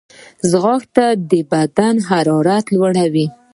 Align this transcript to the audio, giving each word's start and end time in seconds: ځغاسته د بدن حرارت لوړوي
ځغاسته 0.49 1.05
د 1.29 1.31
بدن 1.51 1.95
حرارت 2.09 2.65
لوړوي 2.75 3.27